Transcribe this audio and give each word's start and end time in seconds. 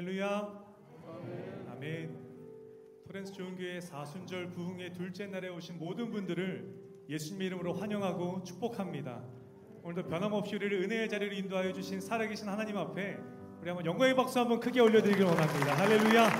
할렐루야. 0.00 0.64
아멘. 1.72 2.16
토렌스 3.06 3.34
좋은교회 3.34 3.82
사순절 3.82 4.50
부흥의 4.52 4.94
둘째 4.94 5.26
날에 5.26 5.50
오신 5.50 5.78
모든 5.78 6.10
분들을 6.10 7.04
예수님의 7.10 7.48
이름으로 7.48 7.74
환영하고 7.74 8.42
축복합니다. 8.42 9.22
오늘도 9.82 10.08
변함없이 10.08 10.56
우리를 10.56 10.84
은혜의 10.84 11.10
자리로 11.10 11.34
인도하여 11.34 11.74
주신 11.74 12.00
살아계신 12.00 12.48
하나님 12.48 12.78
앞에 12.78 13.18
우리 13.60 13.68
한번 13.68 13.84
영광의 13.84 14.16
박수 14.16 14.38
한번 14.38 14.58
크게 14.58 14.80
올려드리길 14.80 15.22
원합니다. 15.22 15.76
할렐루야. 15.76 16.30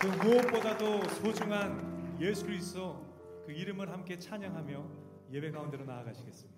그 0.00 0.06
무엇보다도 0.06 1.08
소중한 1.08 2.16
예수 2.20 2.46
그리스도 2.46 3.04
그 3.44 3.50
이름을 3.50 3.90
함께 3.90 4.16
찬양하며 4.16 4.86
예배 5.32 5.50
가운데로 5.50 5.84
나아가시겠습니다. 5.84 6.54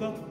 보다 0.00 0.29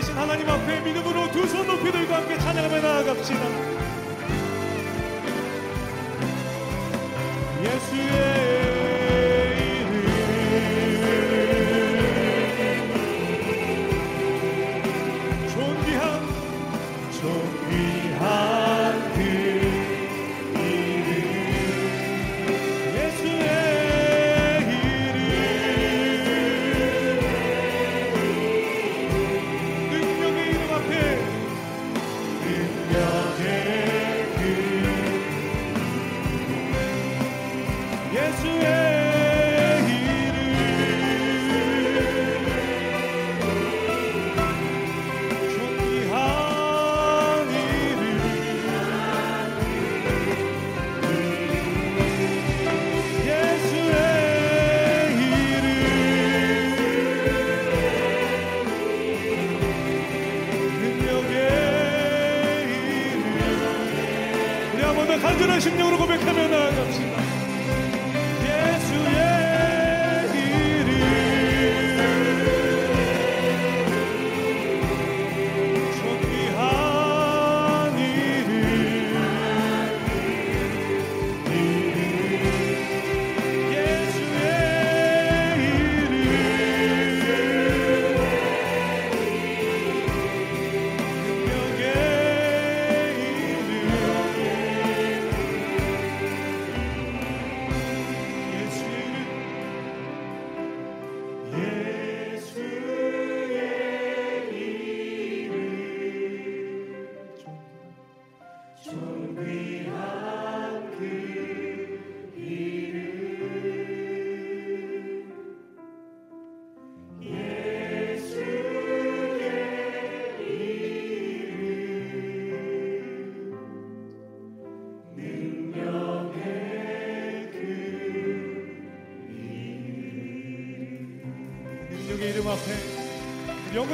살아계신 0.00 0.14
하나님 0.16 0.48
앞에 0.48 0.80
믿음으로 0.80 1.30
두 1.30 1.46
손 1.46 1.66
높이 1.66 1.90
들고 1.92 2.14
함께 2.14 2.38
찬양하며 2.38 2.80
나아갑시다. 2.80 3.40
예수의 7.62 8.59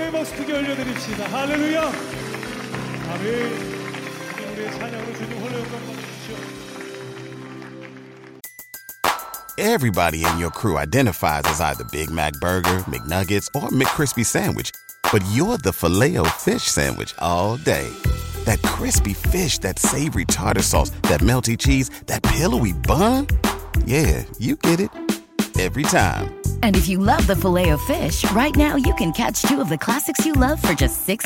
영광의 0.06 0.12
박수 0.12 0.36
크게 0.36 0.54
올려드립시다. 0.54 1.26
할렐루야. 1.26 1.92
아멘. 3.10 3.28
우리의 4.54 4.72
찬양으로 4.74 5.14
주님 5.16 5.40
홀로 5.40 5.60
영광 5.60 5.72
받으십시오. 5.88 6.36
Everybody 9.58 10.24
in 10.24 10.38
your 10.38 10.52
crew 10.52 10.78
identifies 10.78 11.46
as 11.46 11.60
either 11.62 11.84
Big 11.92 12.12
Mac 12.12 12.34
Burger, 12.40 12.84
McNuggets, 12.88 13.48
or 13.56 13.70
McCrispy 13.70 14.24
Sandwich. 14.24 14.70
But 15.12 15.24
you're 15.34 15.58
the 15.58 15.74
filet 15.74 16.16
fish 16.38 16.64
Sandwich 16.64 17.16
all 17.18 17.58
day. 17.58 17.90
That 18.46 18.62
crispy 18.62 19.14
fish, 19.14 19.58
that 19.60 19.80
savory 19.80 20.26
tartar 20.26 20.62
sauce, 20.62 20.92
that 21.10 21.22
melty 21.22 21.58
cheese, 21.58 21.90
that 22.06 22.22
pillowy 22.22 22.74
bun. 22.74 23.26
Yeah, 23.88 24.26
you 24.38 24.58
get 24.58 24.80
it. 24.80 24.92
Every 25.60 25.84
time. 25.84 26.40
And 26.66 26.76
if 26.76 26.88
you 26.88 26.98
love 26.98 27.28
the 27.28 27.36
filet 27.36 27.70
of 27.70 27.82
fish, 27.82 28.24
right 28.32 28.56
now 28.56 28.76
you 28.76 28.94
can 28.96 29.12
catch 29.12 29.44
two 29.44 29.62
of 29.62 29.70
the 29.70 29.78
classics 29.78 30.26
you 30.26 30.34
love 30.34 30.60
for 30.60 30.74
just 30.74 31.08
$6. 31.08 31.26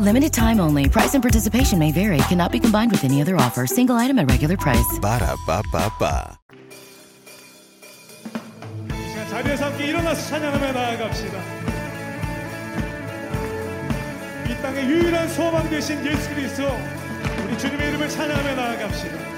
Limited 0.00 0.32
time 0.32 0.60
only. 0.60 0.88
Price 0.88 1.14
and 1.14 1.22
participation 1.22 1.78
may 1.78 1.92
vary. 1.92 2.18
Cannot 2.28 2.52
be 2.52 2.60
combined 2.60 2.90
with 2.90 3.04
any 3.04 3.22
other 3.22 3.36
offer. 3.36 3.66
Single 3.66 3.96
item 3.96 4.18
at 4.18 4.30
regular 4.30 4.56
price. 4.58 4.98
Ba 5.00 5.18
da 5.20 5.36
ba 5.46 5.62
ba 5.72 5.90
ba. 5.98 6.38
자리에서 9.36 9.66
함께 9.66 9.88
일어나서 9.88 10.28
찬양하며 10.28 10.72
나아갑시다. 10.72 11.38
이 14.48 14.62
땅의 14.62 14.88
유일한 14.88 15.28
소망 15.28 15.68
되신 15.68 16.06
예수 16.06 16.28
그리스도 16.30 16.64
우리 17.44 17.58
주님의 17.58 17.88
이름을 17.88 18.08
찬양하며 18.08 18.54
나아갑시다. 18.54 19.29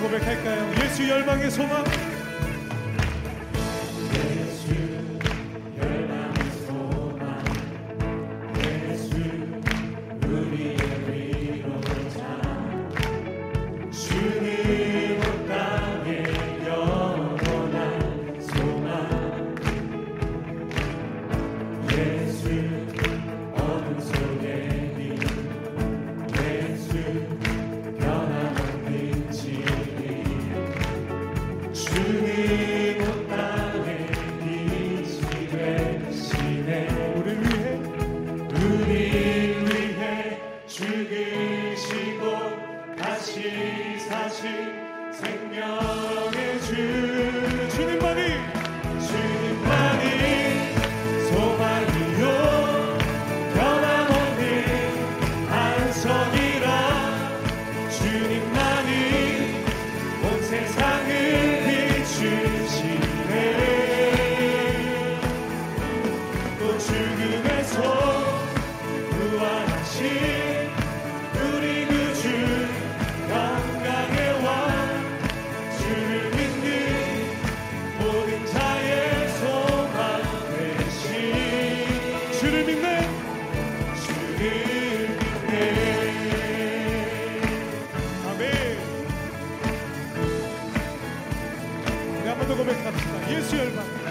고백할까요? 0.00 0.72
예수 0.82 1.08
열방의 1.08 1.50
소망 1.50 1.84
생명의 45.14 46.60
주. 46.62 47.23
고백합시다. 92.64 93.30
예수 93.30 93.56
열방. 93.56 94.03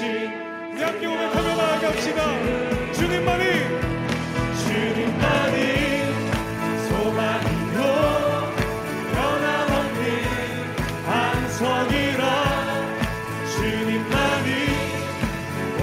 없이 0.00 0.30
우리 0.72 0.82
함께 0.82 1.06
고백하며 1.06 1.56
나아갑시다. 1.56 2.92
주님만이 2.94 3.44
주님만이 4.64 5.56
소망이요. 6.88 7.80
변함없는 9.12 10.00
반석이라 11.04 12.22
주님만이 13.52 14.48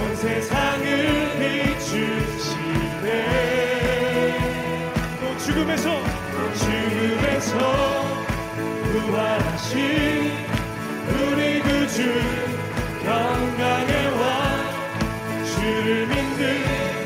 세상을 0.16 0.84
비추시네. 1.38 3.06
또 5.20 5.22
죽음에서 5.38 5.86
죽음에서 6.56 7.52
부활하신 8.90 9.76
우리 11.08 11.60
구주 11.60 11.98
영광의 13.08 13.92
왕 14.20 15.44
주를 15.46 16.06
믿는 16.06 16.97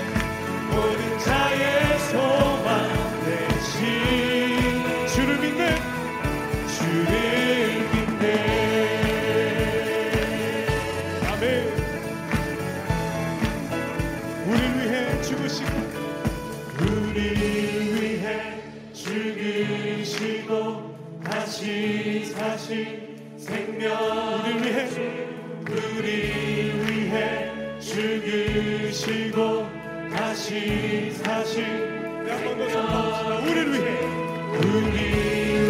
우리 34.65 34.97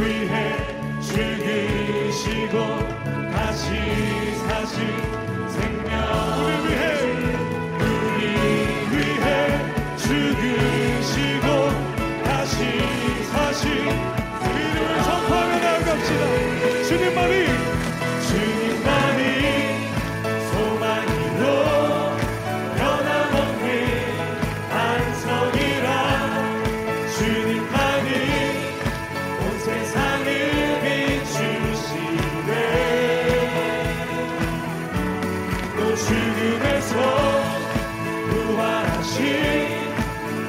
위해 0.01 0.57
죽으시고 1.01 2.57
다시 3.33 4.37
사신 4.47 5.22
죽음에서 36.07 36.95
부활하신 38.31 39.23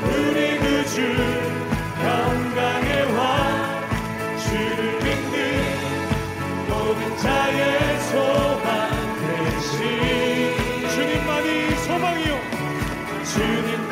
우리 0.04 0.58
구주 0.58 1.02
영광의 2.04 3.14
왕 3.16 3.18
주를 4.40 5.00
믿는 5.04 5.34
모든 6.70 7.18
자의 7.18 8.00
소망 8.00 8.90
되신 9.22 10.90
주님만이 10.90 11.76
소망이요. 11.86 12.34
주님 13.24 13.83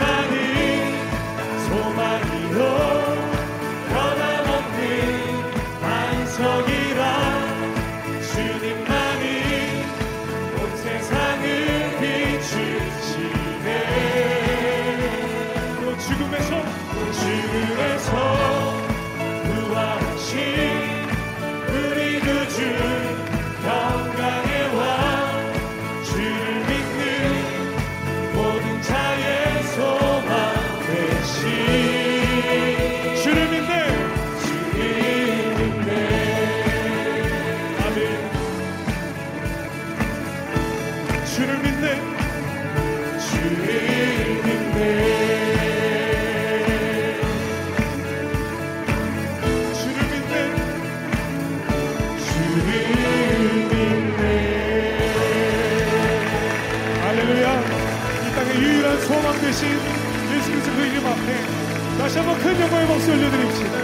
앞에 61.21 61.97
다시 61.97 62.17
한번 62.17 62.37
큰 62.39 62.59
영광의 62.59 62.87
박수 62.87 63.11
올려드립시다. 63.11 63.77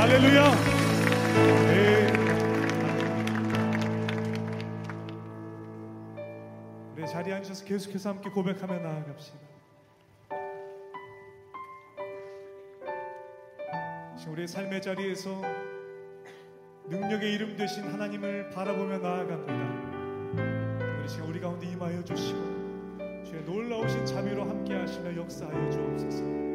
할렐루야. 0.00 0.50
네. 1.66 2.10
네 6.96 7.06
자리에 7.06 7.34
앉으셔서 7.34 7.64
계속해서 7.64 8.08
함께 8.10 8.28
고백하며 8.30 8.80
나아갑시다. 8.80 9.38
지금 14.18 14.32
우리의 14.32 14.48
삶의 14.48 14.82
자리에서 14.82 15.40
능력의 16.88 17.32
이름 17.32 17.56
되신 17.56 17.84
하나님을 17.84 18.50
바라보며 18.50 18.98
나아갑니다. 18.98 20.98
우리 20.98 21.08
지금 21.08 21.28
우리 21.28 21.40
가운데 21.40 21.66
임하여 21.66 22.02
주시고 22.04 22.59
주의 23.30 23.44
놀라우신 23.44 24.04
자비로 24.06 24.42
함께 24.42 24.74
하시며 24.74 25.14
역사하여 25.14 25.70
주옵소서 25.70 26.49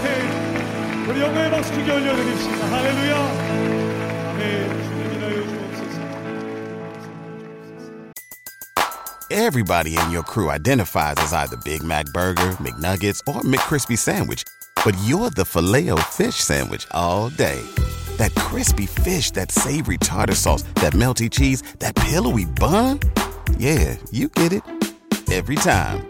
앞에 0.00 1.08
우리 1.08 1.20
영광의 1.20 1.50
박수 1.50 1.72
크게 1.72 1.92
올려드립시다. 1.92 2.66
할렐루야. 2.70 3.50
Everybody 9.32 9.96
in 9.96 10.10
your 10.10 10.24
crew 10.24 10.50
identifies 10.50 11.14
as 11.18 11.32
either 11.32 11.56
Big 11.64 11.84
Mac 11.84 12.06
Burger, 12.12 12.56
McNuggets, 12.58 13.20
or 13.28 13.42
McCrispy 13.42 13.96
Sandwich, 13.96 14.42
but 14.84 14.96
you're 15.04 15.30
the 15.30 15.44
Filet-O-Fish 15.44 16.34
Sandwich 16.34 16.86
all 16.90 17.28
day. 17.30 17.60
That 18.16 18.34
crispy 18.34 18.86
fish, 18.86 19.30
that 19.32 19.52
savory 19.52 19.98
tartar 19.98 20.34
sauce, 20.34 20.62
that 20.82 20.94
melty 20.94 21.30
cheese, 21.30 21.62
that 21.78 21.94
pillowy 21.94 22.44
bun. 22.44 22.98
Yeah, 23.56 23.96
you 24.10 24.28
get 24.28 24.52
it. 24.52 24.62
Every 25.30 25.56
time. 25.56 26.09